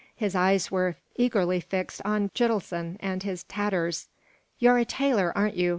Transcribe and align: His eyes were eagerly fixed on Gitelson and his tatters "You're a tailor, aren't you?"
His 0.15 0.33
eyes 0.33 0.71
were 0.71 0.95
eagerly 1.15 1.59
fixed 1.59 2.01
on 2.03 2.29
Gitelson 2.29 2.97
and 3.01 3.21
his 3.21 3.43
tatters 3.43 4.07
"You're 4.57 4.79
a 4.79 4.83
tailor, 4.85 5.31
aren't 5.37 5.57
you?" 5.57 5.69